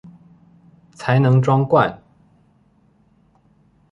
[0.95, 2.01] 才能裝罐